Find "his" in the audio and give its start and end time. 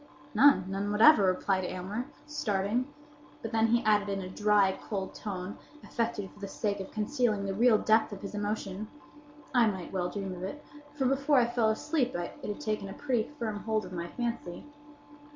8.23-8.33